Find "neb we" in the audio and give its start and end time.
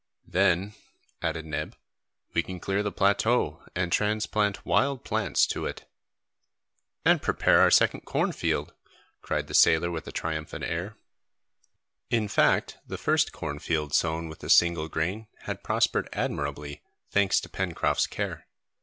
1.45-2.41